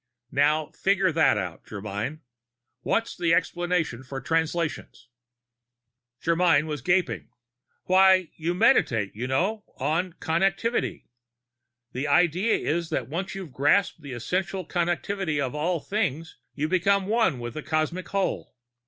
Now 0.31 0.71
figure 0.71 1.11
that 1.11 1.37
out, 1.37 1.63
Germyn. 1.63 2.21
What's 2.81 3.15
the 3.15 3.35
explanation 3.35 4.01
for 4.01 4.19
Translations?" 4.19 5.09
Germyn 6.19 6.65
was 6.65 6.81
gaping. 6.81 7.29
"Why 7.83 8.31
you 8.35 8.55
Meditate, 8.55 9.15
you 9.15 9.27
know. 9.27 9.63
On 9.77 10.13
Connectivity. 10.13 11.05
The 11.91 12.07
idea 12.07 12.55
is 12.57 12.89
that 12.89 13.09
once 13.09 13.35
you've 13.35 13.51
grasped 13.53 14.01
the 14.01 14.13
Essential 14.13 14.65
Connectivity 14.67 15.39
of 15.39 15.53
All 15.53 15.79
Things, 15.79 16.35
you 16.55 16.67
become 16.67 17.05
One 17.05 17.37
with 17.37 17.53
the 17.53 17.61
Cosmic 17.61 18.07
Whole. 18.09 18.55